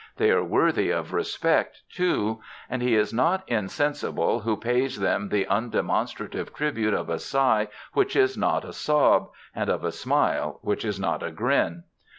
They 0.17 0.31
are 0.31 0.43
worthy 0.43 0.89
of 0.89 1.13
respect, 1.13 1.83
too. 1.91 2.39
And 2.71 2.81
he 2.81 2.95
is 2.95 3.13
not 3.13 3.47
insensible 3.47 4.39
who 4.39 4.57
pays 4.57 4.99
them 4.99 5.29
the 5.29 5.45
undemonstrative 5.45 6.55
tribute 6.55 6.95
of 6.95 7.07
a 7.07 7.19
sigh 7.19 7.67
which 7.93 8.15
is 8.15 8.35
not 8.35 8.65
a 8.65 8.73
sob, 8.73 9.29
and 9.53 9.69
of 9.69 9.83
a 9.83 9.91
smile 9.91 10.57
which 10.63 10.83
is 10.83 10.99
not 10.99 11.21
a 11.21 11.29
grin. 11.29 11.83